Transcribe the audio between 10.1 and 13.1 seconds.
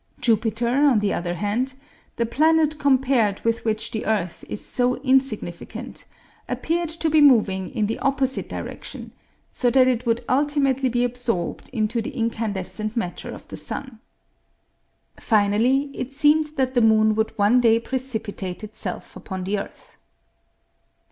ultimately be absorbed into the incandescent